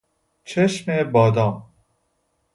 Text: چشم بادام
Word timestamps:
چشم 0.43 1.03
بادام 1.11 1.63